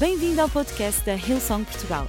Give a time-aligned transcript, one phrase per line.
[0.00, 2.08] Bem-vindo ao podcast da Hillsong Portugal.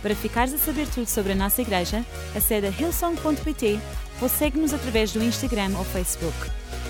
[0.00, 2.02] Para ficares a saber tudo sobre a nossa igreja,
[2.34, 3.78] acede a hillsong.pt
[4.22, 6.34] ou segue-nos através do Instagram ou Facebook.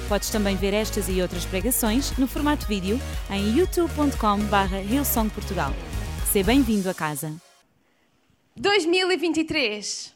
[0.09, 2.96] Podes também ver estas e outras pregações no formato vídeo
[3.29, 5.72] em youtube.com.br hillsongportugal.
[6.31, 7.35] Seja bem-vindo a casa.
[8.54, 10.15] 2023.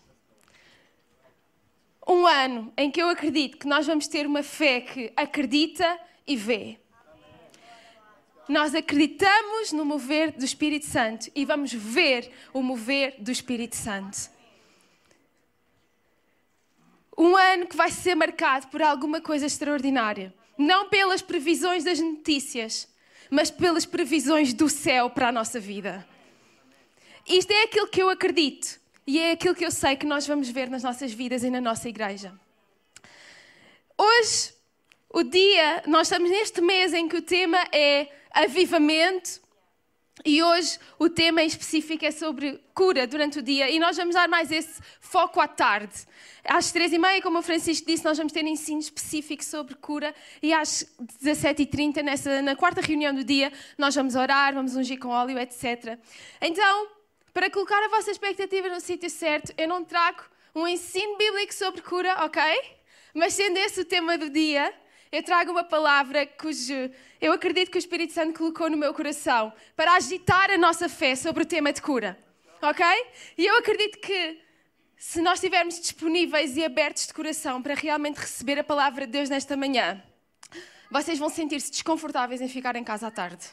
[2.07, 6.37] Um ano em que eu acredito que nós vamos ter uma fé que acredita e
[6.37, 6.79] vê.
[8.51, 14.29] Nós acreditamos no mover do Espírito Santo e vamos ver o mover do Espírito Santo.
[17.17, 20.35] Um ano que vai ser marcado por alguma coisa extraordinária.
[20.59, 22.89] Não pelas previsões das notícias,
[23.31, 26.05] mas pelas previsões do céu para a nossa vida.
[27.29, 30.49] Isto é aquilo que eu acredito e é aquilo que eu sei que nós vamos
[30.49, 32.35] ver nas nossas vidas e na nossa igreja.
[33.97, 34.53] Hoje,
[35.09, 39.41] o dia, nós estamos neste mês em que o tema é avivamento.
[40.25, 44.15] E hoje o tema em específico é sobre cura durante o dia e nós vamos
[44.15, 45.95] dar mais esse foco à tarde.
[46.45, 50.15] Às três e meia, como o Francisco disse, nós vamos ter ensino específico sobre cura
[50.43, 50.85] e às
[51.23, 55.99] 17h30, nessa, na quarta reunião do dia, nós vamos orar, vamos ungir com óleo, etc.
[56.41, 56.89] Então,
[57.33, 60.23] para colocar a vossa expectativa no sítio certo, eu não trago
[60.55, 62.43] um ensino bíblico sobre cura, ok?
[63.15, 64.73] Mas sendo esse o tema do dia,
[65.13, 69.53] eu trago uma palavra cujo eu acredito que o Espírito Santo colocou no meu coração
[69.75, 72.19] para agitar a nossa fé sobre o tema de cura.
[72.63, 72.85] Ok?
[73.37, 74.41] E eu acredito que
[74.97, 79.29] se nós estivermos disponíveis e abertos de coração para realmente receber a palavra de Deus
[79.29, 80.01] nesta manhã,
[80.91, 83.49] vocês vão sentir-se desconfortáveis em ficar em casa à tarde.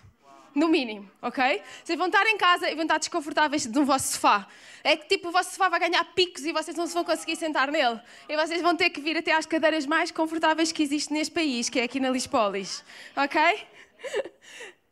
[0.57, 1.61] No mínimo, ok?
[1.83, 4.47] Vocês vão estar em casa e vão estar desconfortáveis no vosso sofá.
[4.83, 7.35] É que tipo, o vosso sofá vai ganhar picos e vocês não se vão conseguir
[7.35, 8.01] sentar nele.
[8.27, 11.69] E vocês vão ter que vir até às cadeiras mais confortáveis que existem neste país,
[11.69, 12.83] que é aqui na Lispolis.
[13.15, 13.39] Ok?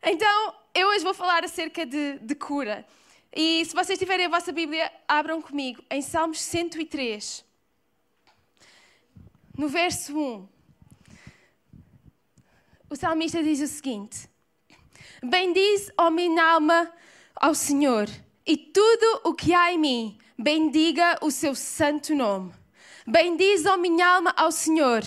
[0.07, 2.85] Então, eu hoje vou falar acerca de, de cura.
[3.35, 7.43] E se vocês tiverem a vossa Bíblia, abram comigo em Salmos 103,
[9.57, 10.47] no verso 1.
[12.87, 14.29] O salmista diz o seguinte.
[15.29, 16.91] Bendiz, ó minha alma,
[17.35, 18.07] ao Senhor,
[18.45, 22.53] e tudo o que há em mim, bendiga o seu santo nome.
[23.07, 25.03] Bendiz, ó minha alma, ao Senhor,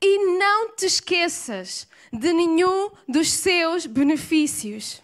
[0.00, 5.02] e não te esqueças de nenhum dos seus benefícios.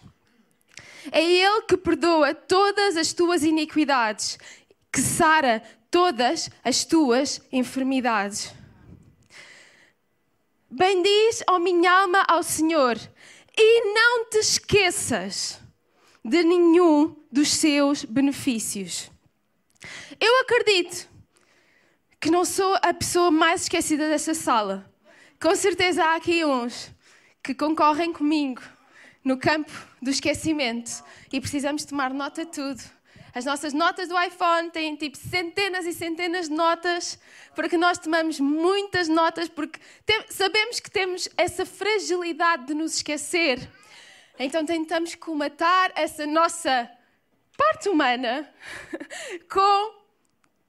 [1.11, 4.39] É Ele que perdoa todas as tuas iniquidades,
[4.91, 8.51] que sara todas as tuas enfermidades.
[10.69, 12.97] Bendiz, ó minha alma, ao Senhor,
[13.57, 15.59] e não te esqueças
[16.23, 19.09] de nenhum dos seus benefícios.
[20.19, 21.09] Eu acredito
[22.19, 24.91] que não sou a pessoa mais esquecida desta sala.
[25.41, 26.91] Com certeza há aqui uns
[27.43, 28.61] que concorrem comigo
[29.23, 32.96] no campo do esquecimento e precisamos tomar nota de tudo
[33.37, 37.19] as nossas notas do iPhone têm tipo centenas e centenas de notas,
[37.53, 39.79] porque nós tomamos muitas notas, porque
[40.27, 43.69] sabemos que temos essa fragilidade de nos esquecer.
[44.39, 46.89] Então tentamos comatar essa nossa
[47.55, 48.51] parte humana
[49.47, 49.93] com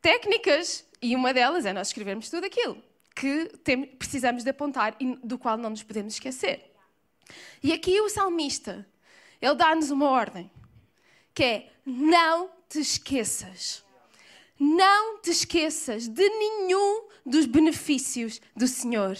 [0.03, 2.85] técnicas, e uma delas é nós escrevermos tudo aquilo
[3.17, 3.51] que
[3.99, 6.71] precisamos de apontar e do qual não nos podemos esquecer.
[7.63, 8.87] E aqui o salmista,
[9.41, 10.51] ele dá-nos uma ordem,
[11.33, 13.85] que é não te esqueças.
[14.59, 19.17] Não te esqueças de nenhum dos benefícios do Senhor.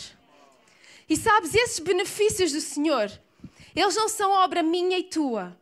[1.09, 3.11] E sabes, esses benefícios do Senhor,
[3.75, 5.57] eles não são obra minha e tua.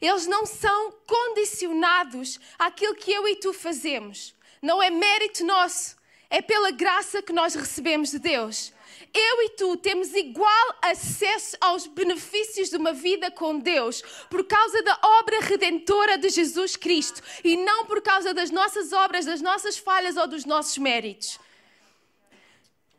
[0.00, 4.34] Eles não são condicionados àquilo que eu e tu fazemos.
[4.62, 5.96] Não é mérito nosso,
[6.30, 8.72] é pela graça que nós recebemos de Deus
[9.14, 14.82] eu e tu temos igual acesso aos benefícios de uma vida com Deus por causa
[14.82, 19.78] da obra redentora de Jesus Cristo e não por causa das nossas obras, das nossas
[19.78, 21.38] falhas ou dos nossos méritos.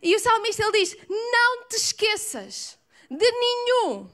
[0.01, 2.77] E o salmista ele diz: Não te esqueças
[3.09, 4.09] de nenhum,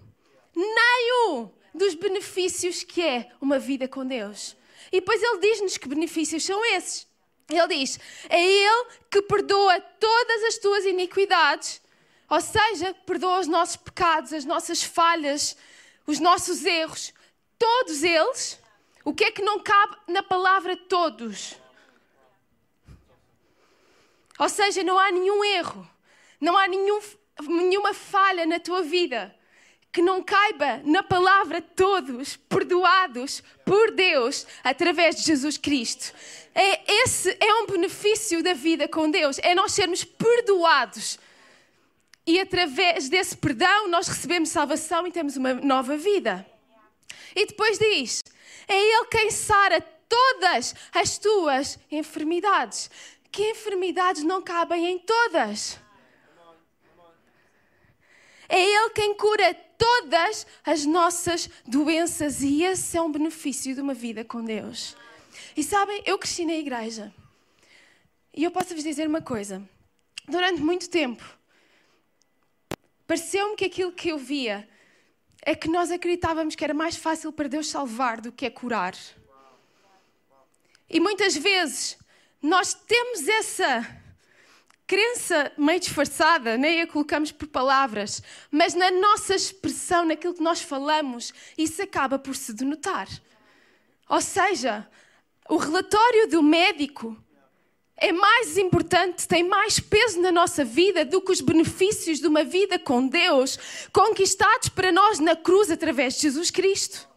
[0.56, 4.56] nenhum dos benefícios que é uma vida com Deus.
[4.92, 7.08] E depois ele diz-nos que benefícios são esses.
[7.50, 8.00] Ele diz:
[8.30, 11.82] É Ele que perdoa todas as tuas iniquidades
[12.30, 15.56] ou seja, perdoa os nossos pecados, as nossas falhas,
[16.08, 17.14] os nossos erros,
[17.58, 18.60] todos eles.
[19.04, 21.56] O que é que não cabe na palavra todos?
[24.40, 25.88] Ou seja, não há nenhum erro,
[26.42, 27.00] não há nenhum,
[27.42, 29.34] nenhuma falha na tua vida
[29.96, 36.14] que não caiba na palavra todos perdoados por Deus através de Jesus Cristo.
[36.54, 41.18] É, esse é um benefício da vida com Deus, é nós sermos perdoados
[42.26, 46.46] e através desse perdão nós recebemos salvação e temos uma nova vida.
[47.36, 48.24] E depois diz:
[48.68, 52.90] É Ele quem sara todas as tuas enfermidades.
[53.32, 55.80] Que enfermidades não cabem em todas?
[58.48, 63.94] É Ele quem cura todas as nossas doenças e esse é um benefício de uma
[63.94, 64.96] vida com Deus.
[65.56, 67.14] E sabem, eu cresci na igreja
[68.34, 69.68] e eu posso vos dizer uma coisa:
[70.28, 71.24] durante muito tempo,
[73.08, 74.68] pareceu-me que aquilo que eu via
[75.42, 78.96] é que nós acreditávamos que era mais fácil para Deus salvar do que é curar.
[80.90, 81.98] E muitas vezes
[82.42, 84.02] nós temos essa
[84.88, 88.22] crença meio disfarçada, nem a colocamos por palavras,
[88.52, 93.08] mas na nossa expressão, naquilo que nós falamos, isso acaba por se denotar.
[94.08, 94.88] Ou seja,
[95.50, 97.18] o relatório do médico
[97.98, 102.44] é mais importante, tem mais peso na nossa vida do que os benefícios de uma
[102.44, 103.58] vida com Deus,
[103.94, 107.08] conquistados para nós na cruz através de Jesus Cristo.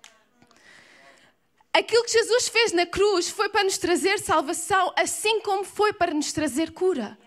[1.73, 6.15] Aquilo que Jesus fez na cruz foi para nos trazer salvação, assim como foi para
[6.15, 7.19] nos trazer cura.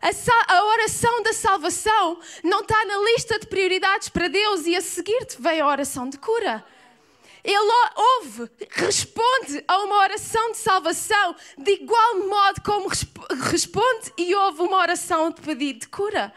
[0.00, 5.40] A, oração da salvação não está na lista de prioridades para Deus e a seguir-te
[5.40, 6.62] vem a oração de cura.
[7.44, 12.88] Ele ouve, responde a uma oração de salvação de igual modo como
[13.50, 16.32] responde e ouve uma oração de pedido de cura.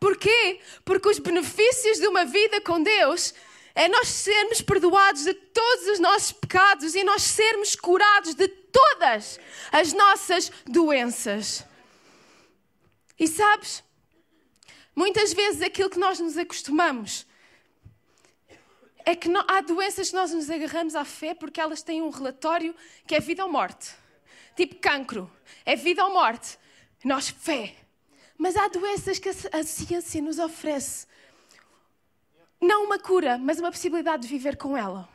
[0.00, 0.58] Porquê?
[0.86, 3.34] Porque os benefícios de uma vida com Deus
[3.74, 9.38] é nós sermos perdoados de todos os nossos pecados e nós sermos curados de todas
[9.70, 11.62] as nossas doenças.
[13.20, 13.84] E sabes,
[14.96, 17.26] muitas vezes aquilo que nós nos acostumamos
[19.04, 22.10] é que não, há doenças que nós nos agarramos à fé porque elas têm um
[22.10, 22.74] relatório
[23.06, 23.94] que é vida ou morte.
[24.56, 25.30] Tipo cancro,
[25.64, 26.58] é vida ou morte.
[27.04, 27.74] Nós, fé.
[28.36, 31.06] Mas há doenças que a ciência nos oferece.
[32.60, 35.08] Não uma cura, mas uma possibilidade de viver com ela.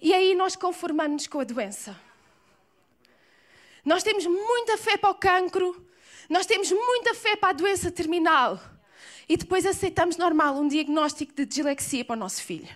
[0.00, 1.98] E aí nós conformamos-nos com a doença.
[3.84, 5.86] Nós temos muita fé para o cancro,
[6.28, 8.60] nós temos muita fé para a doença terminal
[9.28, 12.68] e depois aceitamos normal um diagnóstico de dislexia para o nosso filho.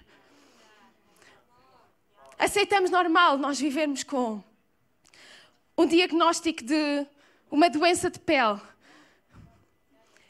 [2.39, 4.43] Aceitamos normal nós vivermos com
[5.77, 7.07] um diagnóstico de
[7.51, 8.61] uma doença de pele.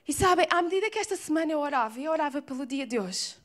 [0.06, 3.37] E sabem, à medida que esta semana eu orava, e orava pelo dia de hoje,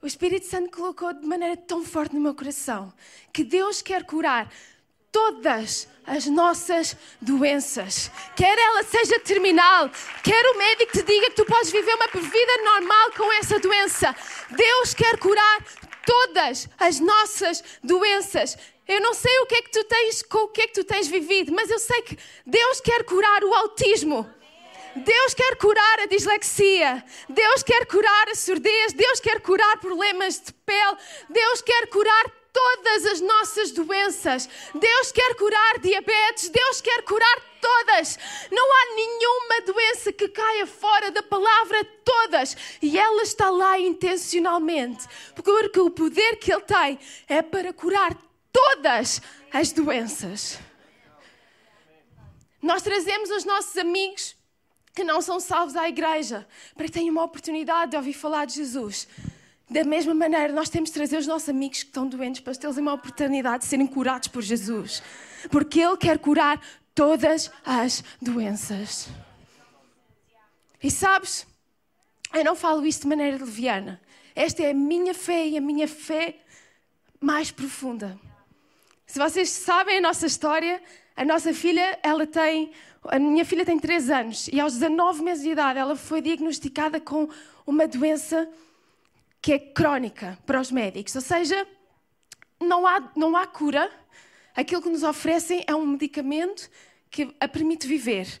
[0.00, 2.92] o Espírito Santo colocou de maneira tão forte no meu coração
[3.32, 4.50] que Deus quer curar
[5.16, 8.10] todas as nossas doenças.
[8.36, 9.90] Quer ela seja terminal,
[10.22, 14.14] quer o médico te diga que tu podes viver uma vida normal com essa doença.
[14.50, 15.64] Deus quer curar
[16.04, 18.58] todas as nossas doenças.
[18.86, 20.84] Eu não sei o que é que tu tens, com o que é que tu
[20.84, 24.30] tens vivido, mas eu sei que Deus quer curar o autismo.
[24.96, 30.52] Deus quer curar a dislexia, Deus quer curar a surdez, Deus quer curar problemas de
[30.52, 30.96] pele,
[31.28, 34.48] Deus quer curar todas as nossas doenças.
[34.74, 38.18] Deus quer curar diabetes, Deus quer curar todas.
[38.50, 42.56] Não há nenhuma doença que caia fora da palavra todas.
[42.80, 46.98] E ela está lá intencionalmente, porque o poder que Ele tem
[47.28, 48.16] é para curar
[48.50, 49.20] todas
[49.52, 50.58] as doenças.
[52.62, 54.34] Nós trazemos os nossos amigos
[54.94, 58.54] que não são salvos à igreja para que tenham uma oportunidade de ouvir falar de
[58.54, 59.06] Jesus.
[59.68, 62.76] Da mesma maneira, nós temos de trazer os nossos amigos que estão doentes para eles
[62.76, 65.02] uma oportunidade de serem curados por Jesus.
[65.50, 66.60] Porque Ele quer curar
[66.94, 69.08] todas as doenças.
[70.82, 71.46] E sabes,
[72.32, 74.00] eu não falo isto de maneira leviana.
[74.36, 76.36] Esta é a minha fé e a minha fé
[77.20, 78.16] mais profunda.
[79.04, 80.80] Se vocês sabem a nossa história,
[81.16, 82.70] a nossa filha, ela tem,
[83.04, 87.00] a minha filha tem 3 anos e aos 19 meses de idade ela foi diagnosticada
[87.00, 87.28] com
[87.66, 88.48] uma doença
[89.46, 91.68] que é crónica para os médicos, ou seja,
[92.60, 93.88] não há, não há cura.
[94.56, 96.68] Aquilo que nos oferecem é um medicamento
[97.08, 98.40] que a permite viver.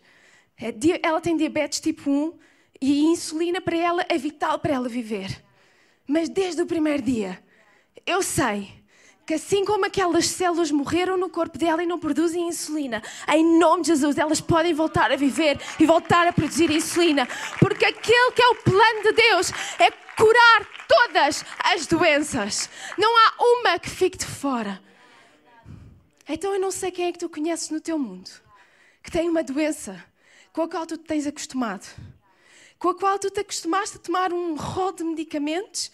[0.60, 2.38] É ela tem diabetes tipo 1
[2.82, 5.44] e a insulina para ela é vital para ela viver.
[6.08, 7.40] Mas desde o primeiro dia,
[8.04, 8.68] eu sei
[9.26, 13.82] que assim como aquelas células morreram no corpo dela e não produzem insulina, em nome
[13.82, 17.26] de Jesus, elas podem voltar a viver e voltar a produzir insulina,
[17.58, 22.70] porque aquele que é o plano de Deus é curar todas as doenças.
[22.96, 24.80] Não há uma que fique de fora.
[26.28, 28.30] Então eu não sei quem é que tu conheces no teu mundo
[29.06, 30.04] que tem uma doença
[30.52, 31.86] com a qual tu te tens acostumado,
[32.76, 35.92] com a qual tu te acostumaste a tomar um rol de medicamentos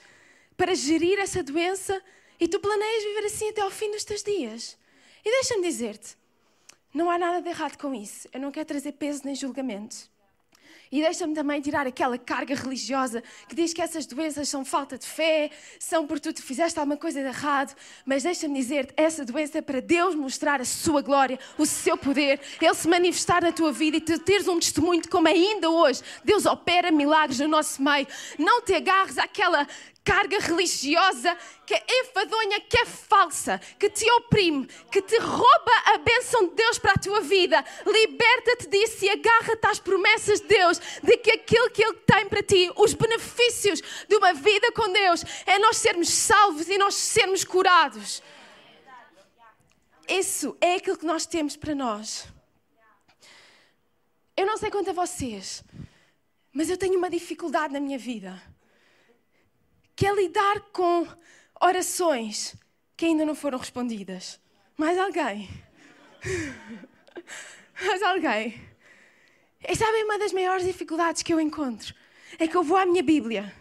[0.56, 2.02] para gerir essa doença
[2.42, 4.76] e tu planeias viver assim até ao fim dos teus dias.
[5.24, 6.16] E deixa-me dizer-te,
[6.92, 8.28] não há nada de errado com isso.
[8.32, 10.10] Eu não quero trazer peso nem julgamento.
[10.90, 15.06] E deixa-me também tirar aquela carga religiosa que diz que essas doenças são falta de
[15.06, 17.76] fé, são por tu fizeste alguma coisa de errado.
[18.04, 22.40] Mas deixa-me dizer-te, essa doença é para Deus mostrar a sua glória, o seu poder,
[22.60, 26.02] Ele se manifestar na tua vida e tu teres um testemunho de como ainda hoje
[26.24, 28.06] Deus opera milagres no nosso meio.
[28.36, 29.66] Não te agarres àquela
[30.04, 35.98] carga religiosa que é enfadonha, que é falsa, que te oprime, que te rouba a
[35.98, 37.64] bênção de Deus para a tua vida.
[37.86, 42.42] Liberta-te disso e agarra-te às promessas de Deus, de que aquilo que Ele tem para
[42.42, 47.44] ti, os benefícios de uma vida com Deus, é nós sermos salvos e nós sermos
[47.44, 48.22] curados.
[50.08, 52.26] Isso é aquilo que nós temos para nós.
[54.36, 55.62] Eu não sei quanto a vocês,
[56.52, 58.51] mas eu tenho uma dificuldade na minha vida
[60.02, 61.06] que é lidar com
[61.60, 62.56] orações
[62.96, 64.40] que ainda não foram respondidas.
[64.76, 65.48] Mais alguém?
[67.86, 68.60] Mais alguém?
[69.60, 71.94] E sabem uma das maiores dificuldades que eu encontro?
[72.36, 73.54] É que eu vou à minha Bíblia.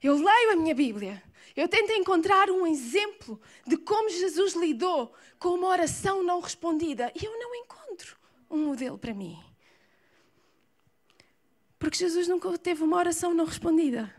[0.00, 1.20] Eu leio a minha Bíblia.
[1.56, 7.10] Eu tento encontrar um exemplo de como Jesus lidou com uma oração não respondida.
[7.20, 8.16] E eu não encontro
[8.48, 9.36] um modelo para mim.
[11.76, 14.14] Porque Jesus nunca teve uma oração não respondida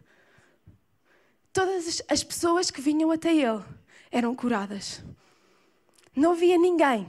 [1.53, 3.63] todas as pessoas que vinham até ele
[4.12, 5.03] eram curadas.
[6.15, 7.08] Não havia ninguém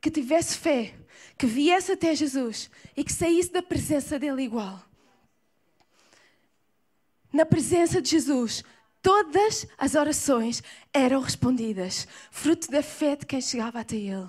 [0.00, 0.94] que tivesse fé,
[1.36, 4.82] que viesse até Jesus e que saísse da presença dele igual.
[7.32, 8.64] Na presença de Jesus,
[9.02, 14.28] todas as orações eram respondidas, fruto da fé de quem chegava até ele.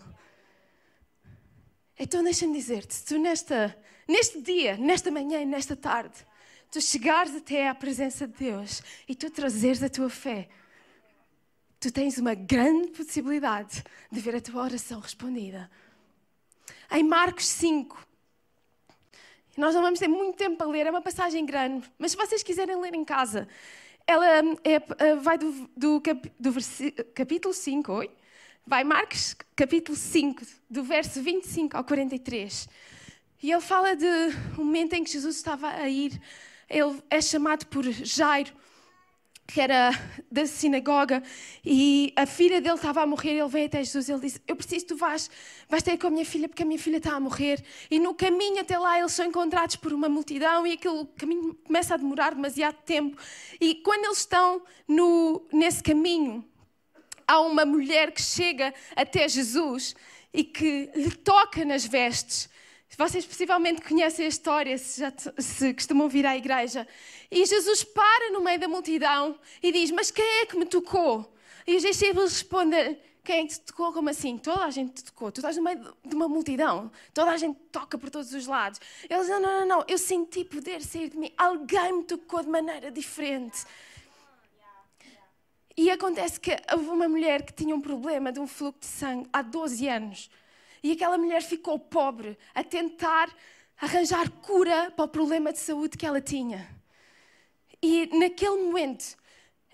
[1.98, 3.78] Então deixa-me dizer-te, se tu nesta,
[4.08, 6.26] neste dia, nesta manhã e nesta tarde,
[6.72, 10.50] tu chegares até à presença de Deus e tu trazeres a tua fé,
[11.80, 15.70] tu tens uma grande possibilidade de ver a tua oração respondida.
[16.92, 18.08] Em Marcos 5,
[19.58, 22.44] nós não vamos ter muito tempo para ler, é uma passagem grande, mas se vocês
[22.44, 23.48] quiserem ler em casa,
[24.06, 26.02] ela é, é vai do, do,
[26.40, 26.54] do
[27.14, 28.12] capítulo 5, oi?
[28.70, 32.70] vai Marcos capítulo 5, do verso 25 ao 43.
[33.42, 34.06] E ele fala de
[34.60, 36.22] um momento em que Jesus estava a ir
[36.70, 38.54] ele é chamado por Jairo,
[39.48, 39.90] que era
[40.32, 41.24] da sinagoga,
[41.66, 43.32] e a filha dele estava a morrer.
[43.32, 45.30] Ele veio até Jesus e ele disse: Eu preciso que tu vás,
[45.68, 47.64] vais ter com a minha filha, porque a minha filha está a morrer.
[47.90, 51.96] E no caminho até lá, eles são encontrados por uma multidão, e aquele caminho começa
[51.96, 53.18] a demorar demasiado tempo.
[53.60, 56.46] E quando eles estão no, nesse caminho,
[57.28, 59.96] há uma mulher que chega até Jesus
[60.32, 62.50] e que lhe toca nas vestes.
[62.98, 66.88] Vocês possivelmente conhecem a história, se, já, se costumam vir à igreja.
[67.32, 71.32] E Jesus para no meio da multidão e diz: Mas quem é que me tocou?
[71.66, 73.94] E os discípulos respondem: Quem que te tocou?
[73.94, 74.38] Como assim?
[74.38, 75.32] Toda a gente te tocou.
[75.32, 76.92] Tu estás no meio de uma multidão.
[77.14, 78.82] Toda a gente toca por todos os lados.
[79.10, 79.86] Eles: Não, não, não, não.
[79.88, 81.32] Eu senti poder sair de mim.
[81.38, 83.66] Alguém me tocou de maneira diferente.
[85.78, 89.30] E acontece que houve uma mulher que tinha um problema de um fluxo de sangue
[89.32, 90.30] há 12 anos.
[90.82, 93.34] E aquela mulher ficou pobre a tentar
[93.80, 96.70] arranjar cura para o problema de saúde que ela tinha.
[97.82, 99.16] E naquele momento,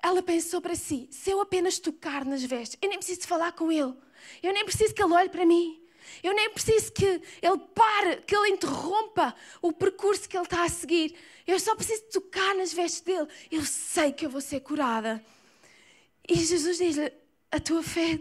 [0.02, 3.72] ela pensou para si: se eu apenas tocar nas vestes, eu nem preciso falar com
[3.72, 3.94] ele,
[4.42, 5.82] eu nem preciso que ele olhe para mim,
[6.22, 7.06] eu nem preciso que
[7.42, 11.16] ele pare, que ele interrompa o percurso que ele está a seguir.
[11.48, 13.28] Eu só preciso tocar nas vestes dele.
[13.52, 15.24] Eu sei que eu vou ser curada.
[16.28, 17.12] E Jesus diz-lhe:
[17.52, 18.20] a tua fé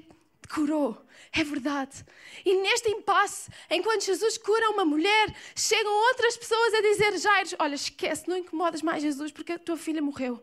[0.49, 1.05] curou.
[1.33, 2.05] É verdade.
[2.45, 7.75] E neste impasse, enquanto Jesus cura uma mulher, chegam outras pessoas a dizer: Jairo, olha,
[7.75, 10.43] esquece, não incomodas mais Jesus porque a tua filha morreu.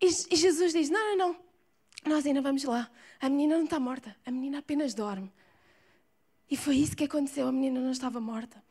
[0.00, 1.36] E, e Jesus diz: Não, não, não,
[2.06, 2.90] nós ainda vamos lá.
[3.20, 5.30] A menina não está morta, a menina apenas dorme.
[6.50, 8.62] E foi isso que aconteceu: a menina não estava morta.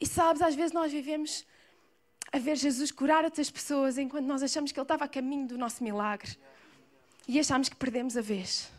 [0.00, 1.46] E sabes, às vezes nós vivemos
[2.32, 5.56] a ver Jesus curar outras pessoas enquanto nós achamos que Ele estava a caminho do
[5.56, 6.36] nosso milagre
[7.28, 8.70] e achámos que perdemos a vez.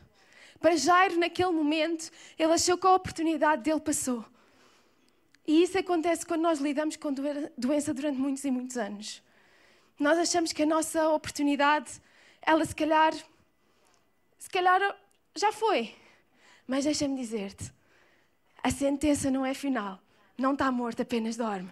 [0.59, 4.25] Para Jairo, naquele momento, ele achou que a oportunidade dele passou.
[5.47, 7.13] E isso acontece quando nós lidamos com
[7.57, 9.21] doença durante muitos e muitos anos.
[9.97, 12.01] Nós achamos que a nossa oportunidade,
[12.41, 13.13] ela se calhar,
[14.37, 14.81] se calhar
[15.35, 15.95] já foi.
[16.67, 17.71] Mas deixa-me dizer-te,
[18.61, 19.99] a sentença não é final.
[20.37, 21.69] Não está morto, apenas dorme.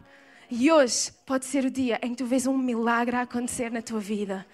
[0.50, 3.82] E hoje pode ser o dia em que tu vês um milagre a acontecer na
[3.82, 4.46] tua vida.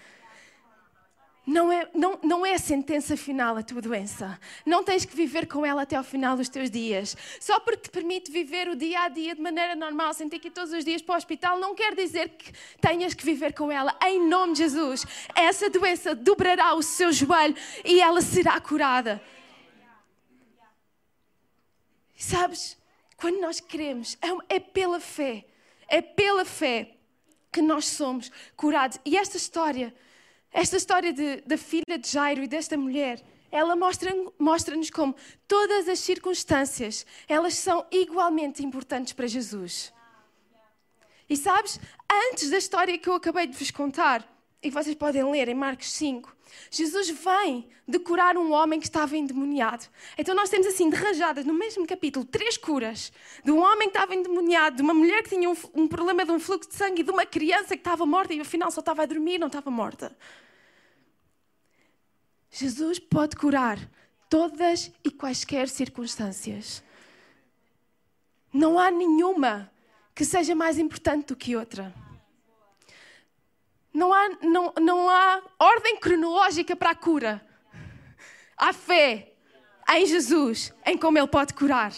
[1.45, 4.39] Não é, não, não é a sentença final a tua doença.
[4.65, 7.17] Não tens que viver com ela até ao final dos teus dias.
[7.39, 10.47] Só porque te permite viver o dia a dia de maneira normal, sem ter que
[10.47, 13.69] ir todos os dias para o hospital, não quer dizer que tenhas que viver com
[13.69, 13.93] ela.
[14.05, 19.21] Em nome de Jesus, essa doença dobrará o seu joelho e ela será curada.
[22.15, 22.77] Sabes,
[23.17, 25.45] quando nós queremos, é, é pela fé,
[25.89, 26.95] é pela fé
[27.51, 28.97] que nós somos curados.
[29.03, 29.93] E esta história,
[30.53, 33.19] esta história de, da filha de Jairo e desta mulher,
[33.51, 35.15] ela mostra-nos mostra como
[35.47, 39.91] todas as circunstâncias, elas são igualmente importantes para Jesus.
[41.29, 41.79] E sabes,
[42.31, 44.27] antes da história que eu acabei de vos contar,
[44.61, 46.35] e vocês podem ler em Marcos 5,
[46.69, 49.85] Jesus vem de curar um homem que estava endemoniado.
[50.17, 53.11] Então nós temos assim, derrajadas no mesmo capítulo, três curas.
[53.43, 56.31] De um homem que estava endemoniado, de uma mulher que tinha um, um problema de
[56.31, 59.03] um fluxo de sangue e de uma criança que estava morta e afinal só estava
[59.03, 60.15] a dormir, não estava morta.
[62.49, 63.79] Jesus pode curar
[64.29, 66.83] todas e quaisquer circunstâncias.
[68.53, 69.71] Não há nenhuma
[70.13, 71.93] que seja mais importante do que outra.
[73.93, 77.45] Não há, não, não há ordem cronológica para a cura.
[78.57, 79.33] Há fé
[79.89, 81.93] em Jesus, em como Ele pode curar.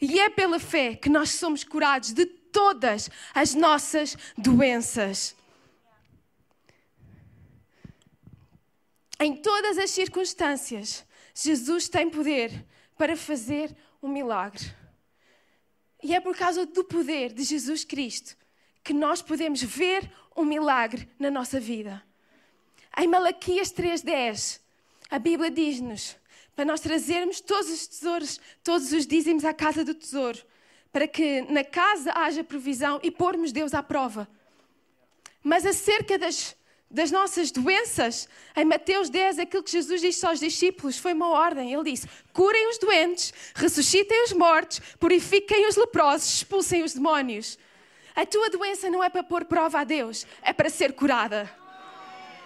[0.00, 5.34] E é pela fé que nós somos curados de todas as nossas doenças.
[9.18, 12.64] Em todas as circunstâncias, Jesus tem poder
[12.96, 14.72] para fazer um milagre.
[16.02, 18.36] E é por causa do poder de Jesus Cristo
[18.84, 22.02] que nós podemos ver um milagre na nossa vida.
[22.96, 24.60] Em Malaquias 3:10,
[25.10, 26.16] a Bíblia diz-nos
[26.54, 30.38] para nós trazermos todos os tesouros, todos os dízimos à casa do tesouro,
[30.92, 34.28] para que na casa haja provisão e pormos Deus à prova.
[35.42, 36.56] Mas acerca das
[36.90, 38.28] das nossas doenças.
[38.56, 41.72] Em Mateus 10, aquilo que Jesus disse aos discípulos foi uma ordem.
[41.72, 47.58] Ele disse: curem os doentes, ressuscitem os mortos, purifiquem os leprosos, expulsem os demónios.
[48.18, 51.48] A tua doença não é para pôr prova a Deus, é para ser curada.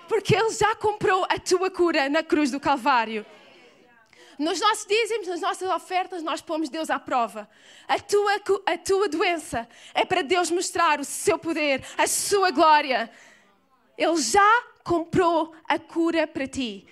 [0.06, 3.24] Porque Ele já comprou a tua cura na cruz do Calvário.
[4.38, 7.48] Nos nossos dízimos, nas nossas ofertas, nós pomos Deus à prova.
[7.88, 8.34] A tua,
[8.66, 13.10] a tua doença é para Deus mostrar o seu poder, a sua glória.
[13.96, 16.86] Ele já comprou a cura para ti.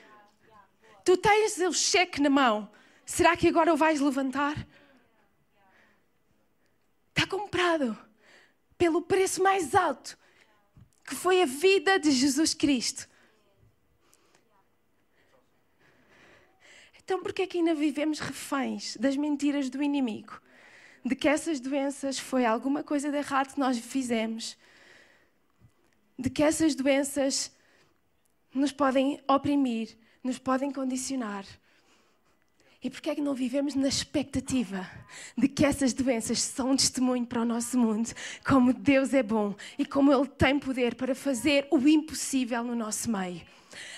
[1.05, 2.67] Tu tens o cheque na mão.
[3.05, 4.57] Será que agora o vais levantar?
[7.15, 8.09] Está comprado
[8.81, 10.17] pelo preço mais alto,
[11.05, 13.07] que foi a vida de Jesus Cristo.
[17.05, 20.41] Então, por que é que ainda vivemos reféns das mentiras do inimigo?
[21.05, 24.57] De que essas doenças foi alguma coisa de errado que nós fizemos
[26.19, 27.55] de que essas doenças
[28.55, 31.45] nos podem oprimir, nos podem condicionar.
[32.83, 34.89] E porquê é que não vivemos na expectativa
[35.37, 38.11] de que essas doenças são um testemunho para o nosso mundo,
[38.47, 43.11] como Deus é bom e como Ele tem poder para fazer o impossível no nosso
[43.11, 43.43] meio?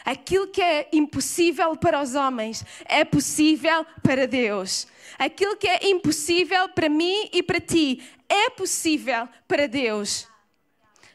[0.05, 4.88] Aquilo que é impossível para os homens é possível para Deus.
[5.16, 10.27] Aquilo que é impossível para mim e para ti é possível para Deus.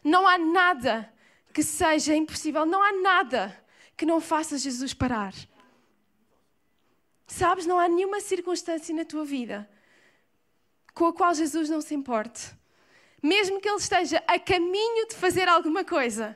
[0.02, 1.12] Não há nada
[1.54, 3.62] que seja impossível, não há nada
[3.98, 5.34] que não faça Jesus parar.
[7.28, 9.70] Sabes, não há nenhuma circunstância na tua vida
[10.94, 12.52] com a qual Jesus não se importe.
[13.22, 16.36] Mesmo que Ele esteja a caminho de fazer alguma coisa,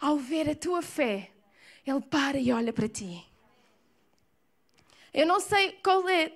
[0.00, 1.30] ao ver a tua fé,
[1.86, 3.24] Ele para e olha para ti.
[5.14, 6.32] Eu não sei qual é,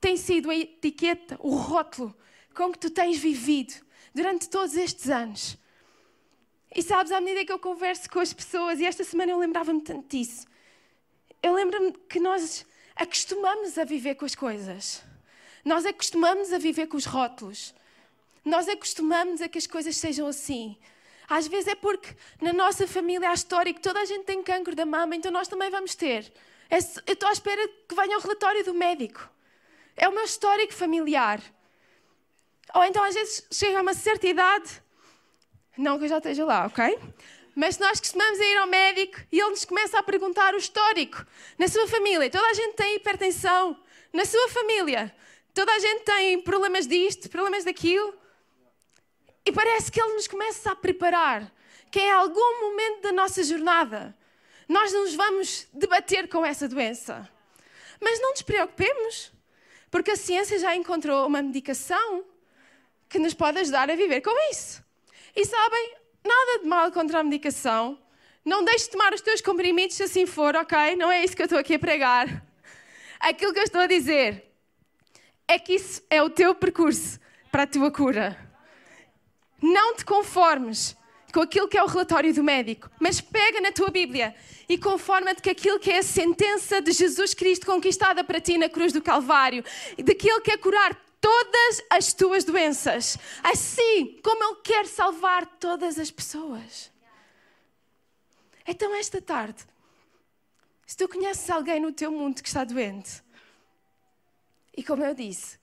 [0.00, 2.16] tem sido a etiqueta, o rótulo
[2.54, 3.74] com que tu tens vivido
[4.14, 5.58] durante todos estes anos.
[6.74, 9.80] E sabes, à medida que eu converso com as pessoas, e esta semana eu lembrava-me
[9.80, 10.46] tanto disso,
[11.42, 15.02] eu lembro-me que nós acostumamos a viver com as coisas.
[15.64, 17.74] Nós acostumamos a viver com os rótulos.
[18.44, 20.76] Nós acostumamos a que as coisas sejam assim.
[21.28, 24.74] Às vezes é porque na nossa família há história que toda a gente tem cancro
[24.74, 26.32] da mama, então nós também vamos ter.
[26.70, 29.28] É eu estou à espera que venha o relatório do médico.
[29.96, 31.40] É o meu histórico familiar.
[32.74, 34.82] Ou então às vezes chega a uma certa idade
[35.76, 36.98] não que eu já esteja lá, ok?
[37.56, 41.24] Mas nós costumamos ir ao médico e ele nos começa a perguntar o histórico.
[41.56, 43.82] Na sua família, toda a gente tem hipertensão.
[44.12, 45.14] Na sua família,
[45.54, 48.12] toda a gente tem problemas disto, problemas daquilo.
[49.42, 51.50] E parece que ele nos começa a preparar
[51.90, 54.14] que em algum momento da nossa jornada
[54.68, 57.26] nós nos vamos debater com essa doença.
[57.98, 59.32] Mas não nos preocupemos,
[59.90, 62.22] porque a ciência já encontrou uma medicação
[63.08, 64.84] que nos pode ajudar a viver com isso.
[65.34, 67.98] E sabem, nada de mal contra a medicação.
[68.44, 70.96] Não deixes de tomar os teus comprimidos se assim for, ok?
[70.96, 72.44] Não é isso que eu estou aqui a pregar.
[73.18, 74.44] Aquilo que eu estou a dizer
[75.48, 77.18] é que isso é o teu percurso
[77.50, 78.36] para a tua cura.
[79.62, 80.96] Não te conformes
[81.32, 84.34] com aquilo que é o relatório do médico, mas pega na tua Bíblia
[84.68, 88.68] e conforma-te com aquilo que é a sentença de Jesus Cristo conquistada para ti na
[88.68, 89.64] cruz do Calvário,
[90.02, 96.08] daquilo que é curar todas as tuas doenças, assim como Ele quer salvar todas as
[96.08, 96.92] pessoas.
[98.64, 99.64] Então, esta tarde,
[100.86, 103.24] se tu conheces alguém no teu mundo que está doente,
[104.76, 105.58] e como eu disse,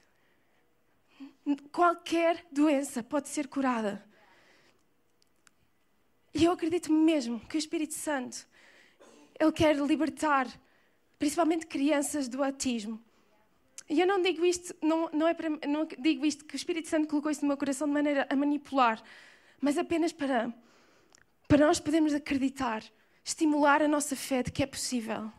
[1.72, 4.06] qualquer doença pode ser curada.
[6.34, 8.46] E eu acredito mesmo que o Espírito Santo,
[9.40, 10.46] Ele quer libertar,
[11.18, 13.02] principalmente crianças do autismo.
[13.90, 16.88] E eu não digo isto, não, não, é para, não digo isto que o Espírito
[16.88, 19.02] Santo colocou isso no meu coração de maneira a manipular,
[19.60, 20.54] mas apenas para,
[21.48, 22.84] para nós podermos acreditar,
[23.24, 25.32] estimular a nossa fé de que é possível.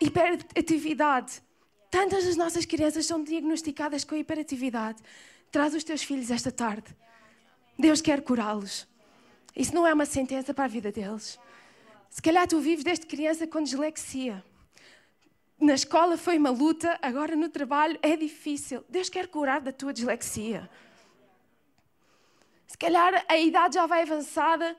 [0.00, 1.42] Hiperatividade.
[1.90, 5.02] Tantas das nossas crianças são diagnosticadas com hiperatividade.
[5.50, 6.94] Traz os teus filhos esta tarde.
[7.78, 8.86] Deus quer curá-los.
[9.54, 11.38] Isso não é uma sentença para a vida deles.
[12.16, 14.42] Se calhar tu vives desde criança com dislexia.
[15.60, 18.82] Na escola foi uma luta, agora no trabalho é difícil.
[18.88, 20.66] Deus quer curar da tua dislexia.
[22.66, 24.74] Se calhar a idade já vai avançada,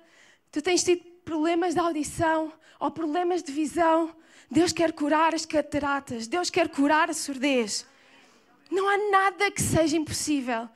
[0.52, 4.16] tu tens tido problemas de audição ou problemas de visão.
[4.50, 7.86] Deus quer curar as cataratas, Deus quer curar a surdez.
[8.72, 10.68] Não há nada que seja impossível.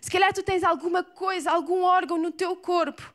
[0.00, 3.13] Se calhar tu tens alguma coisa, algum órgão no teu corpo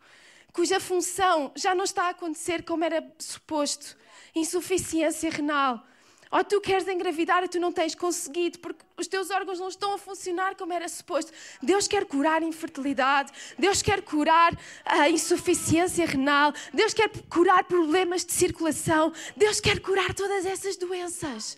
[0.53, 3.97] cuja função já não está a acontecer como era suposto.
[4.35, 5.83] Insuficiência renal.
[6.31, 9.95] Ou tu queres engravidar e tu não tens conseguido porque os teus órgãos não estão
[9.95, 11.31] a funcionar como era suposto.
[11.61, 18.23] Deus quer curar a infertilidade, Deus quer curar a insuficiência renal, Deus quer curar problemas
[18.23, 21.57] de circulação, Deus quer curar todas essas doenças.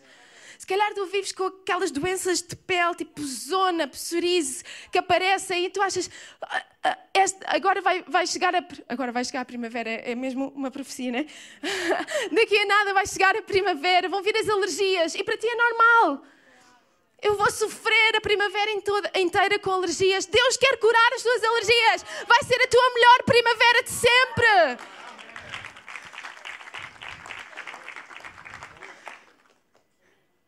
[0.72, 5.82] Calhar tu vives com aquelas doenças de pele, tipo zona, psoríase, que aparecem e tu
[5.82, 6.10] achas,
[6.42, 6.98] ah, ah,
[7.48, 11.26] agora vai, vai chegar a, agora vai chegar a primavera, é, mesmo uma profecia, né?
[12.32, 15.56] Daqui a nada vai chegar a primavera, vão vir as alergias e para ti é
[15.56, 16.24] normal.
[17.22, 18.72] Eu vou sofrer a primavera
[19.16, 20.26] inteira com alergias.
[20.26, 22.06] Deus quer curar as tuas alergias.
[22.26, 25.01] Vai ser a tua melhor primavera de sempre.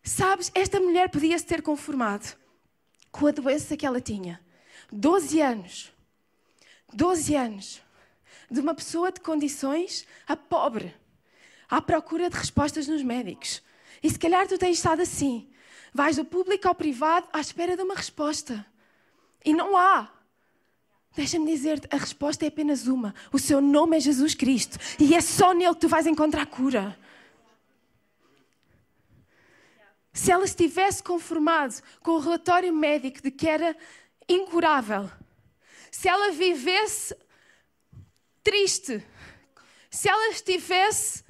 [0.03, 2.35] Sabes, esta mulher podia se ter conformado
[3.09, 4.41] com a doença que ela tinha.
[4.91, 5.93] 12 anos.
[6.91, 7.81] 12 anos.
[8.51, 10.93] De uma pessoa de condições a pobre.
[11.69, 13.63] À procura de respostas nos médicos.
[14.03, 15.49] E se calhar tu tens estado assim.
[15.93, 18.65] Vais do público ao privado à espera de uma resposta.
[19.45, 20.11] E não há.
[21.15, 23.13] Deixa-me dizer-te, a resposta é apenas uma.
[23.31, 24.77] O seu nome é Jesus Cristo.
[24.99, 26.97] E é só nele que tu vais encontrar cura.
[30.13, 33.75] Se ela estivesse conformado com o relatório médico de que era
[34.29, 35.09] incurável,
[35.91, 37.15] se ela vivesse
[38.43, 39.03] triste,
[39.89, 41.23] se ela estivesse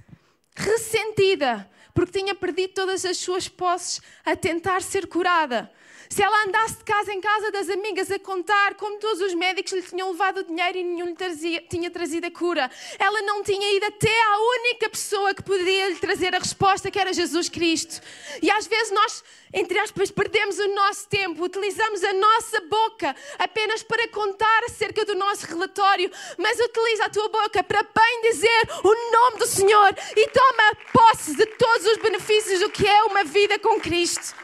[0.56, 5.72] ressentida porque tinha perdido todas as suas posses a tentar ser curada,
[6.14, 9.72] se ela andasse de casa em casa das amigas a contar como todos os médicos
[9.74, 13.42] lhe tinham levado o dinheiro e nenhum lhe trazia, tinha trazido a cura, ela não
[13.42, 17.50] tinha ido até à única pessoa que poderia lhe trazer a resposta, que era Jesus
[17.50, 18.00] Cristo.
[18.44, 23.82] E às vezes nós, entre aspas, perdemos o nosso tempo, utilizamos a nossa boca apenas
[23.82, 29.12] para contar acerca do nosso relatório, mas utiliza a tua boca para bem dizer o
[29.12, 33.58] nome do Senhor e toma posse de todos os benefícios do que é uma vida
[33.58, 34.44] com Cristo.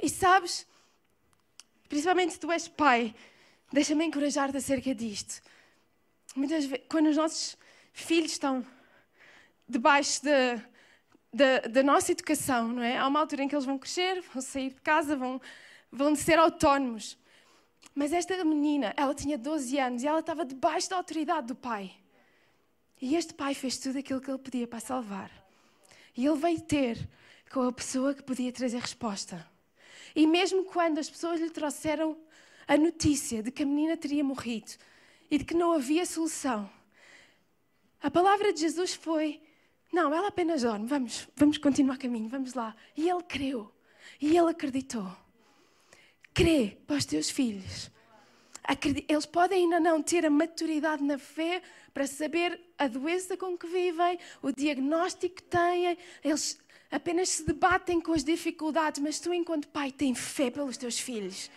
[0.00, 0.66] E sabes,
[1.88, 3.14] principalmente se tu és pai,
[3.72, 5.42] deixa-me encorajar-te acerca disto.
[6.36, 7.56] Muitas vezes, quando os nossos
[7.92, 8.64] filhos estão
[9.68, 10.62] debaixo da,
[11.32, 12.96] da, da, nossa educação, não é?
[12.96, 15.40] Há uma altura em que eles vão crescer, vão sair de casa, vão,
[15.90, 17.18] vão ser autónomos.
[17.94, 21.92] Mas esta menina, ela tinha 12 anos e ela estava debaixo da autoridade do pai.
[23.00, 25.30] E este pai fez tudo aquilo que ele podia para salvar.
[26.16, 27.08] E ele veio ter
[27.50, 29.44] com a pessoa que podia trazer resposta.
[30.18, 32.18] E mesmo quando as pessoas lhe trouxeram
[32.66, 34.72] a notícia de que a menina teria morrido
[35.30, 36.68] e de que não havia solução,
[38.02, 39.40] a palavra de Jesus foi:
[39.92, 42.74] Não, ela apenas dorme, vamos, vamos continuar caminho, vamos lá.
[42.96, 43.72] E ele creu,
[44.20, 45.08] e ele acreditou.
[46.34, 47.88] Crê para os teus filhos.
[49.08, 51.62] Eles podem ainda não ter a maturidade na fé
[51.94, 55.96] para saber a doença com que vivem, o diagnóstico que têm.
[56.24, 56.58] Eles
[56.90, 61.50] apenas se debatem com as dificuldades, mas tu, enquanto pai, tens fé pelos teus filhos.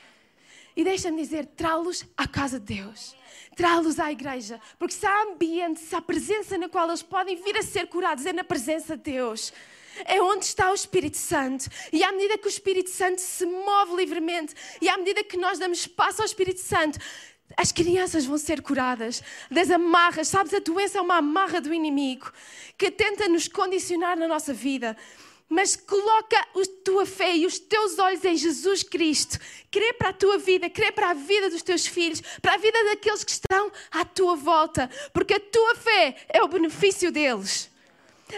[0.76, 3.16] E deixa-me dizer, trá-los à casa de Deus,
[3.56, 7.58] trá-los à igreja, porque se há ambiente, se há presença na qual eles podem vir
[7.58, 9.52] a ser curados, é na presença de Deus.
[10.06, 11.70] É onde está o Espírito Santo.
[11.92, 15.60] E à medida que o Espírito Santo se move livremente, e à medida que nós
[15.60, 16.98] damos espaço ao Espírito Santo,
[17.58, 20.28] As crianças vão ser curadas das amarras.
[20.28, 22.32] Sabes, a doença é uma amarra do inimigo
[22.78, 24.96] que tenta nos condicionar na nossa vida.
[25.48, 29.38] Mas coloca a tua fé e os teus olhos em Jesus Cristo.
[29.70, 32.84] Crê para a tua vida, crê para a vida dos teus filhos, para a vida
[32.86, 34.90] daqueles que estão à tua volta.
[35.14, 37.70] Porque a tua fé é o benefício deles.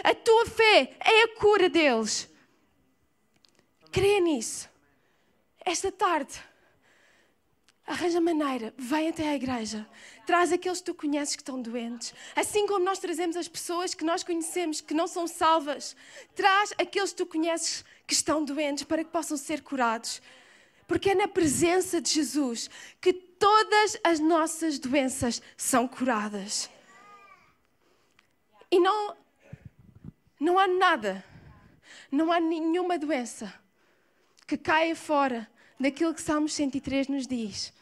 [0.02, 2.28] A tua fé é a cura deles.
[3.92, 4.68] Crê nisso.
[5.64, 6.34] Esta tarde
[7.86, 9.86] Arranja maneira, vem até à igreja,
[10.26, 12.14] traz aqueles que tu conheces que estão doentes.
[12.34, 15.94] Assim como nós trazemos as pessoas que nós conhecemos que não são salvas,
[16.34, 20.22] traz aqueles que tu conheces que estão doentes para que possam ser curados.
[20.86, 22.70] Porque é na presença de Jesus
[23.02, 26.70] que todas as nossas doenças são curadas.
[28.70, 29.14] E não,
[30.40, 31.22] não há nada,
[32.10, 33.52] não há nenhuma doença
[34.46, 35.48] que caia fora
[35.84, 37.72] daquilo que Salmos 103 nos diz.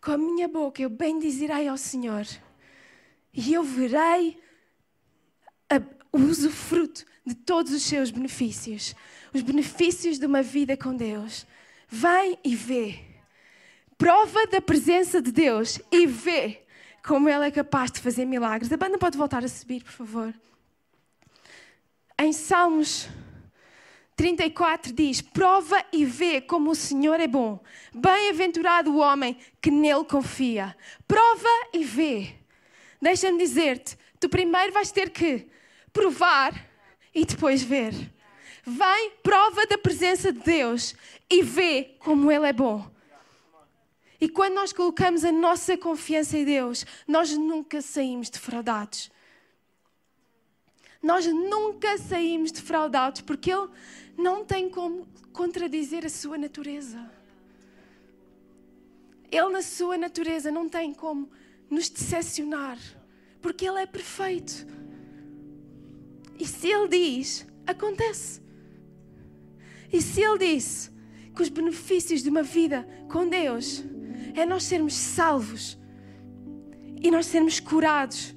[0.00, 2.24] Com a minha boca eu bendizirei ao Senhor
[3.32, 4.40] e eu verei
[5.68, 5.76] a,
[6.12, 8.94] o usufruto de todos os seus benefícios,
[9.32, 11.46] os benefícios de uma vida com Deus.
[11.88, 13.00] Vem e vê.
[13.98, 16.62] Prova da presença de Deus e vê
[17.04, 18.72] como Ele é capaz de fazer milagres.
[18.72, 20.34] A banda pode voltar a subir, por favor.
[22.18, 23.08] Em Salmos
[24.16, 27.62] 34 diz: Prova e vê como o Senhor é bom.
[27.92, 30.76] Bem-aventurado o homem que nele confia.
[31.06, 32.34] Prova e vê.
[33.00, 35.46] Deixa-me dizer-te: tu primeiro vais ter que
[35.92, 36.68] provar
[37.14, 37.92] e depois ver.
[38.66, 40.94] Vem, prova da presença de Deus
[41.30, 42.90] e vê como Ele é bom.
[44.20, 49.10] E quando nós colocamos a nossa confiança em Deus, nós nunca saímos defraudados.
[51.04, 53.68] Nós nunca saímos defraudados porque Ele
[54.16, 56.98] não tem como contradizer a sua natureza.
[59.30, 61.28] Ele, na sua natureza, não tem como
[61.68, 62.78] nos decepcionar,
[63.42, 64.66] porque Ele é perfeito.
[66.38, 68.40] E se Ele diz, acontece.
[69.92, 70.90] E se Ele disse
[71.36, 73.84] que os benefícios de uma vida com Deus
[74.34, 75.76] é nós sermos salvos
[77.02, 78.34] e nós sermos curados,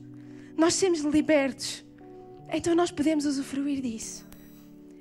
[0.58, 1.87] nós sermos libertos,
[2.52, 4.26] então nós podemos usufruir disso.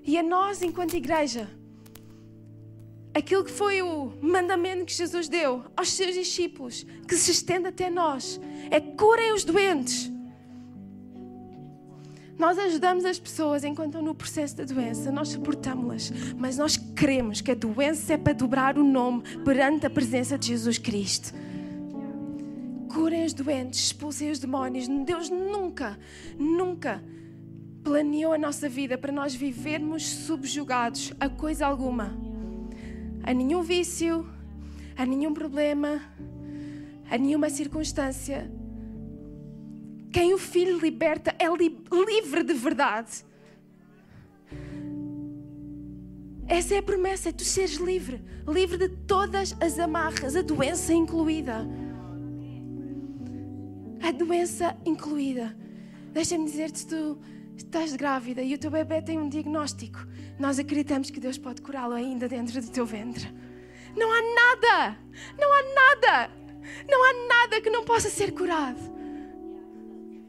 [0.05, 1.49] E a nós, enquanto igreja,
[3.15, 7.91] aquilo que foi o mandamento que Jesus deu aos seus discípulos, que se estende até
[7.91, 10.11] nós, é curem os doentes.
[12.39, 17.41] Nós ajudamos as pessoas enquanto estão no processo da doença, nós suportamos-las, mas nós queremos
[17.41, 21.33] que a doença é para dobrar o nome perante a presença de Jesus Cristo.
[22.93, 24.87] Curem os doentes, expulsem os demónios.
[24.87, 25.99] Deus nunca,
[26.39, 27.03] nunca
[27.87, 32.19] planeou a nossa vida para nós vivermos subjugados a coisa alguma,
[33.23, 34.29] a nenhum vício,
[34.97, 36.03] a nenhum problema,
[37.09, 38.51] a nenhuma circunstância.
[40.13, 43.25] Quem o Filho liberta é li livre de verdade.
[46.49, 50.93] Essa é a promessa, é tu seres livre, livre de todas as amarras, a doença
[50.93, 51.65] incluída.
[54.03, 55.57] A doença incluída.
[56.13, 57.17] Deixa-me dizer-te, tu
[57.57, 60.07] estás grávida e o teu bebê tem um diagnóstico,
[60.39, 63.33] nós acreditamos que Deus pode curá-lo ainda dentro do teu ventre.
[63.97, 64.99] Não há nada,
[65.39, 66.31] não há nada,
[66.89, 68.96] não há nada que não possa ser curado.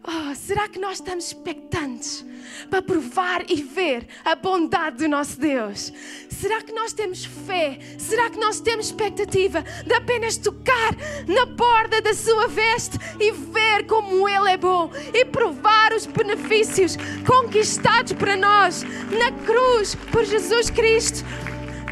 [0.10, 2.26] Oh, será que nós estamos expectantes
[2.70, 5.92] para provar e ver a bondade do nosso Deus?
[6.30, 7.78] Será que nós temos fé?
[7.98, 10.96] Será que nós temos expectativa de apenas tocar
[11.28, 16.96] na borda da sua veste e ver como Ele é bom e provar os benefícios
[17.26, 21.26] conquistados para nós na cruz por Jesus Cristo?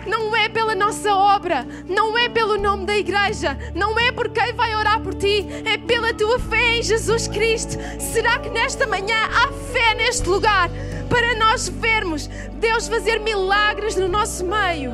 [0.06, 4.54] Não é pela nossa obra, não é pelo nome da igreja, não é por quem
[4.54, 7.78] vai orar por ti, é pela tua fé em Jesus Cristo.
[8.00, 10.70] Será que nesta manhã há fé neste lugar
[11.10, 12.28] para nós vermos
[12.60, 14.92] Deus fazer milagres no nosso meio?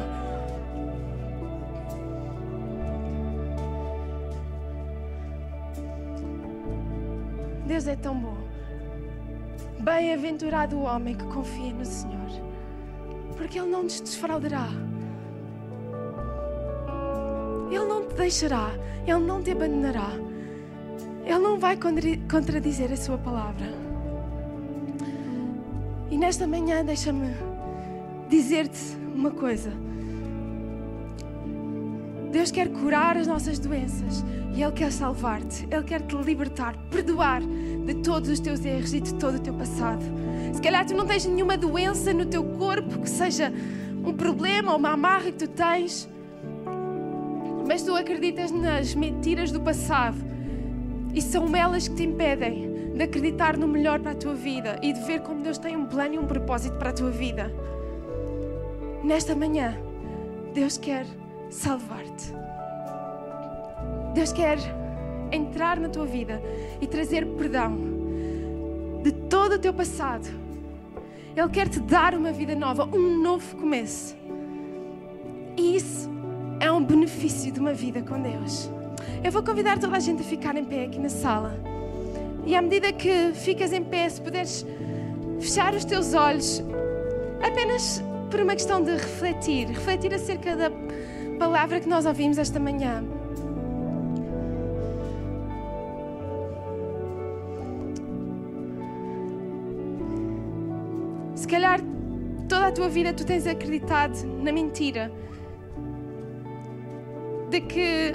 [7.65, 8.37] Deus é tão bom.
[9.79, 12.29] Bem-aventurado o homem que confia no Senhor,
[13.37, 14.67] porque Ele não nos desfraudará.
[17.71, 18.69] Ele não te deixará,
[19.07, 20.11] Ele não te abandonará.
[21.25, 21.77] Ele não vai
[22.29, 23.65] contradizer a sua palavra.
[26.09, 27.33] E nesta manhã, deixa-me
[28.29, 29.71] dizer-te uma coisa.
[32.31, 35.65] Deus quer curar as nossas doenças e Ele quer salvar-te.
[35.71, 39.53] Ele quer te libertar, perdoar de todos os teus erros e de todo o teu
[39.53, 40.03] passado.
[40.53, 43.51] Se calhar tu não tens nenhuma doença no teu corpo que seja
[44.03, 46.09] um problema ou uma amarra que tu tens
[47.71, 50.17] mas tu acreditas nas mentiras do passado
[51.13, 54.91] e são elas que te impedem de acreditar no melhor para a tua vida e
[54.91, 57.49] de ver como Deus tem um plano e um propósito para a tua vida.
[59.01, 59.77] Nesta manhã,
[60.53, 61.05] Deus quer
[61.49, 62.33] salvar-te.
[64.15, 64.57] Deus quer
[65.31, 66.43] entrar na tua vida
[66.81, 67.77] e trazer perdão
[69.01, 70.27] de todo o teu passado.
[71.33, 74.13] Ele quer te dar uma vida nova, um novo começo.
[75.55, 76.10] E isso
[76.61, 78.69] é um benefício de uma vida com Deus.
[79.23, 81.59] Eu vou convidar toda a gente a ficar em pé aqui na sala.
[82.45, 84.63] E à medida que ficas em pé, se puderes
[85.39, 86.63] fechar os teus olhos,
[87.41, 90.71] apenas por uma questão de refletir, refletir acerca da
[91.39, 93.03] palavra que nós ouvimos esta manhã.
[101.33, 101.81] Se calhar
[102.47, 105.11] toda a tua vida tu tens acreditado na mentira
[107.51, 108.13] de que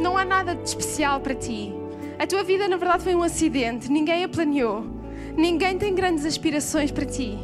[0.00, 1.74] não há nada de especial para ti.
[2.18, 4.84] A tua vida, na verdade, foi um acidente, ninguém a planeou.
[5.36, 7.36] Ninguém tem grandes aspirações para ti.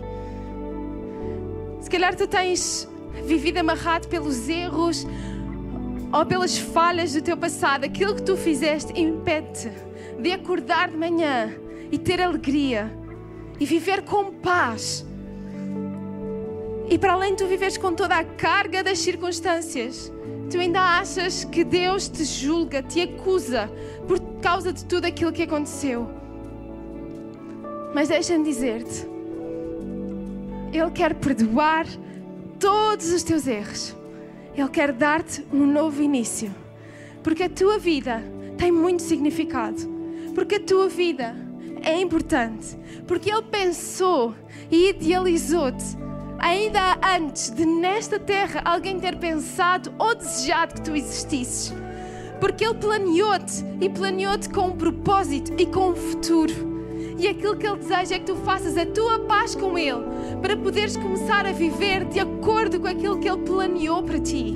[1.80, 2.88] Se calhar tu tens
[3.24, 5.06] vivido amarrado pelos erros
[6.12, 7.84] ou pelas falhas do teu passado.
[7.84, 9.70] Aquilo que tu fizeste impede-te
[10.20, 11.52] de acordar de manhã
[11.90, 12.92] e ter alegria
[13.58, 15.04] e viver com paz.
[16.88, 20.12] E para além de tu viveres com toda a carga das circunstâncias,
[20.50, 23.68] tu ainda achas que Deus te julga, te acusa
[24.06, 26.08] por causa de tudo aquilo que aconteceu.
[27.92, 29.06] Mas deixa-me dizer-te,
[30.72, 31.86] Ele quer perdoar
[32.60, 33.96] todos os teus erros.
[34.54, 36.54] Ele quer dar-te um novo início.
[37.22, 38.22] Porque a tua vida
[38.56, 39.82] tem muito significado.
[40.34, 41.34] Porque a tua vida
[41.82, 42.76] é importante.
[43.06, 44.34] Porque Ele pensou
[44.70, 46.05] e idealizou-te
[46.38, 51.72] ainda antes de nesta terra alguém ter pensado ou desejado que tu existisses.
[52.40, 56.52] Porque Ele planeou-te e planeou-te com um propósito e com um futuro.
[57.18, 60.04] E aquilo que Ele deseja é que tu faças a tua paz com Ele,
[60.42, 64.54] para poderes começar a viver de acordo com aquilo que Ele planeou para ti.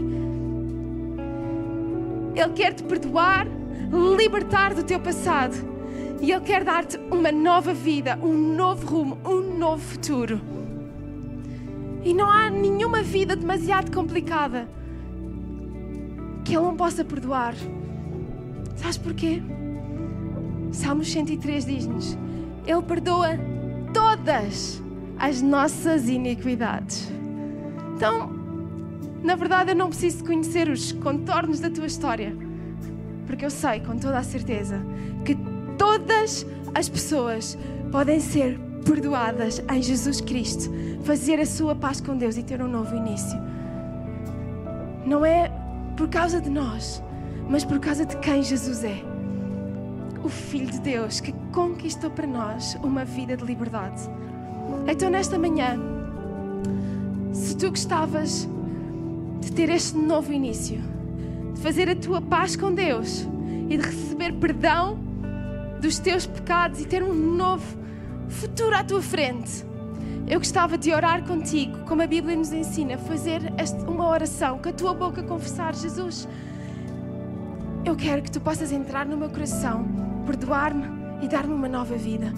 [2.34, 3.46] Ele quer te perdoar,
[4.16, 5.56] libertar do teu passado.
[6.20, 10.60] E Ele quer dar-te uma nova vida, um novo rumo, um novo futuro.
[12.02, 14.68] E não há nenhuma vida demasiado complicada
[16.44, 17.54] que Ele não possa perdoar.
[18.76, 19.42] Sabes porquê?
[20.72, 22.16] Salmos 103 diz-nos:
[22.66, 23.38] Ele perdoa
[23.92, 24.82] todas
[25.18, 27.10] as nossas iniquidades.
[27.96, 28.30] Então,
[29.22, 32.34] na verdade, eu não preciso conhecer os contornos da tua história,
[33.26, 34.80] porque eu sei com toda a certeza
[35.24, 35.36] que
[35.76, 37.58] todas as pessoas
[37.92, 40.70] podem ser perdoadas em Jesus Cristo,
[41.04, 43.38] fazer a sua paz com Deus e ter um novo início.
[45.04, 45.50] Não é
[45.96, 47.02] por causa de nós,
[47.48, 49.02] mas por causa de quem Jesus é.
[50.22, 54.02] O Filho de Deus que conquistou para nós uma vida de liberdade.
[54.86, 55.78] Então, nesta manhã,
[57.32, 58.48] se tu gostavas
[59.40, 60.80] de ter este novo início,
[61.54, 63.26] de fazer a tua paz com Deus
[63.68, 64.98] e de receber perdão
[65.80, 67.79] dos teus pecados e ter um novo
[68.30, 69.64] futuro à tua frente.
[70.26, 73.40] Eu gostava de orar contigo, como a Bíblia nos ensina, fazer
[73.86, 76.28] uma oração, com a tua boca confessar: Jesus,
[77.84, 79.84] eu quero que tu possas entrar no meu coração,
[80.24, 80.84] perdoar-me
[81.22, 82.32] e dar-me uma nova vida.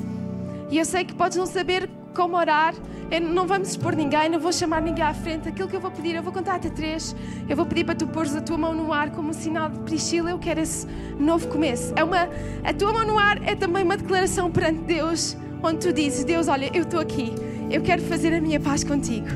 [0.71, 2.75] E eu sei que podes não saber como orar,
[3.11, 5.47] eu não vamos expor ninguém, não vou chamar ninguém à frente.
[5.47, 7.15] Aquilo que eu vou pedir, eu vou contar até três.
[7.47, 9.81] Eu vou pedir para tu pôres a tua mão no ar como um sinal de
[9.81, 10.31] Priscila.
[10.31, 10.87] Eu quero esse
[11.19, 11.93] novo começo.
[11.95, 12.27] É uma,
[12.65, 16.49] a tua mão no ar é também uma declaração perante Deus, onde tu dizes: Deus,
[16.49, 17.33] olha, eu estou aqui,
[17.71, 19.29] eu quero fazer a minha paz contigo.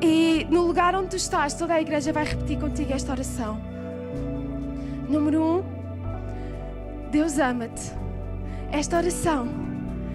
[0.00, 3.60] E no lugar onde tu estás, toda a igreja vai repetir contigo esta oração.
[5.08, 5.62] Número um,
[7.10, 7.92] Deus ama-te.
[8.70, 9.48] Esta oração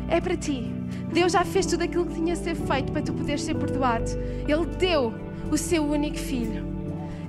[0.07, 0.71] é para ti.
[1.11, 4.09] Deus já fez tudo aquilo que tinha a ser feito para tu poderes ser perdoado.
[4.47, 5.13] Ele deu
[5.51, 6.65] o seu único filho.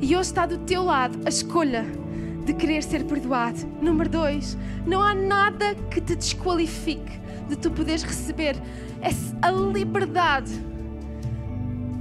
[0.01, 1.87] E hoje está do teu lado a escolha
[2.45, 3.59] de querer ser perdoado.
[3.81, 8.57] Número dois, não há nada que te desqualifique de tu poderes receber
[9.43, 10.53] a liberdade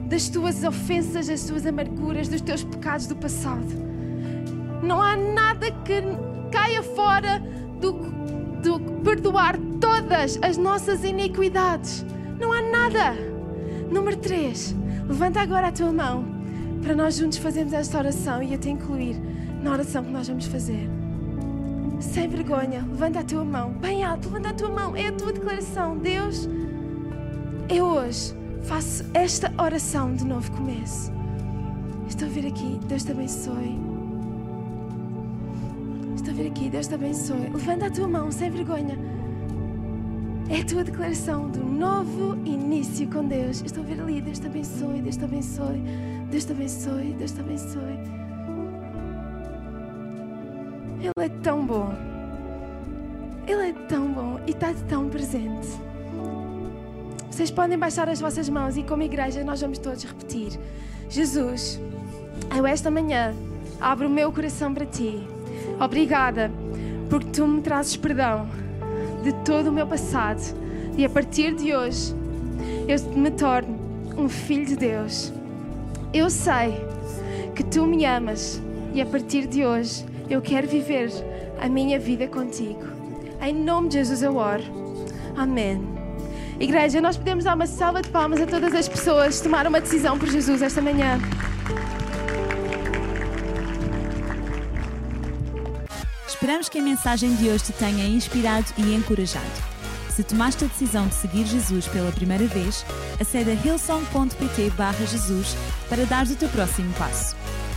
[0.07, 3.65] das tuas ofensas, das tuas amarguras, dos teus pecados do passado.
[4.81, 6.01] Não há nada que
[6.51, 7.41] caia fora
[7.79, 7.93] do,
[8.61, 12.05] do perdoar todas as nossas iniquidades.
[12.39, 13.15] Não há nada.
[13.89, 14.75] Número 3.
[15.07, 16.25] Levanta agora a tua mão
[16.81, 19.15] para nós juntos fazermos esta oração e eu te incluir
[19.63, 20.89] na oração que nós vamos fazer.
[21.99, 25.31] Sem vergonha, levanta a tua mão, bem alto, levanta a tua mão, é a tua
[25.31, 25.97] declaração.
[25.97, 26.49] Deus,
[27.69, 31.11] eu hoje faço esta oração de novo começo.
[32.07, 33.79] Estou a ver aqui, Deus te abençoe.
[36.15, 37.49] Estou a ver aqui, Deus te abençoe.
[37.53, 38.97] Levanta a tua mão sem vergonha.
[40.49, 43.63] É a tua declaração do novo início com Deus.
[43.65, 45.83] Estou a ver ali, Deus te abençoe, Deus te abençoe,
[46.29, 48.22] Deus te abençoe, Deus te abençoe.
[51.03, 51.93] Ele é tão bom.
[53.45, 55.67] Ele é tão bom e está tão presente.
[57.29, 60.57] Vocês podem baixar as vossas mãos e, como igreja, nós vamos todos repetir:
[61.09, 61.77] Jesus,
[62.55, 63.35] eu esta manhã
[63.81, 65.27] abro o meu coração para ti.
[65.77, 66.49] Obrigada,
[67.09, 68.47] porque tu me trazes perdão
[69.23, 70.41] de todo o meu passado
[70.97, 72.13] e a partir de hoje
[72.87, 73.77] eu me torno
[74.17, 75.33] um filho de Deus.
[76.13, 76.79] Eu sei
[77.53, 78.61] que tu me amas
[78.93, 81.09] e a partir de hoje eu quero viver
[81.59, 82.83] a minha vida contigo.
[83.41, 84.63] Em nome de Jesus eu oro.
[85.35, 85.81] Amém.
[86.59, 89.81] Igreja, nós podemos dar uma salva de palmas a todas as pessoas que tomaram uma
[89.81, 91.19] decisão por Jesus esta manhã.
[96.27, 99.73] Esperamos que a mensagem de hoje te tenha inspirado e encorajado.
[100.09, 102.85] Se tomaste a decisão de seguir Jesus pela primeira vez,
[103.19, 104.71] acede a hillsong.pt
[105.09, 105.55] Jesus
[105.89, 107.42] para dar o teu próximo passo.